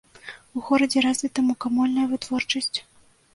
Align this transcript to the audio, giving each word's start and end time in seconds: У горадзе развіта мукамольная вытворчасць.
У 0.59 0.61
горадзе 0.69 1.03
развіта 1.07 1.39
мукамольная 1.49 2.07
вытворчасць. 2.15 2.73